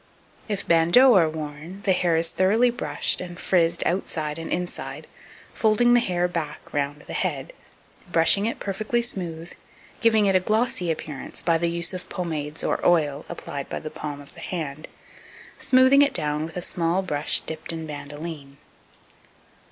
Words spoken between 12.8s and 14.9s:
oil, applied by the palm of the hand,